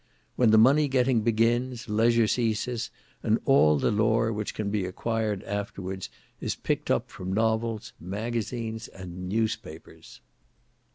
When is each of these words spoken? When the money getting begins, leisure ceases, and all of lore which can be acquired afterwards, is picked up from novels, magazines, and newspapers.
When 0.35 0.49
the 0.49 0.57
money 0.57 0.87
getting 0.87 1.21
begins, 1.21 1.87
leisure 1.87 2.25
ceases, 2.25 2.89
and 3.21 3.37
all 3.45 3.75
of 3.85 3.93
lore 3.93 4.33
which 4.33 4.55
can 4.55 4.71
be 4.71 4.83
acquired 4.83 5.43
afterwards, 5.43 6.09
is 6.39 6.55
picked 6.55 6.89
up 6.89 7.11
from 7.11 7.31
novels, 7.31 7.93
magazines, 7.99 8.87
and 8.87 9.29
newspapers. 9.29 10.19